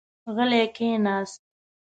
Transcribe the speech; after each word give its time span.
غلی 0.35 0.63
کېناست. 0.75 1.41